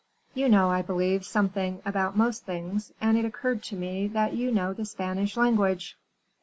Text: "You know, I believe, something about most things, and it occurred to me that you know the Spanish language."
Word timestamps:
"You 0.33 0.49
know, 0.49 0.71
I 0.71 0.81
believe, 0.81 1.23
something 1.27 1.79
about 1.85 2.17
most 2.17 2.43
things, 2.43 2.91
and 2.99 3.15
it 3.19 3.23
occurred 3.23 3.61
to 3.65 3.75
me 3.75 4.07
that 4.07 4.33
you 4.33 4.51
know 4.51 4.73
the 4.73 4.83
Spanish 4.83 5.37
language." 5.37 5.95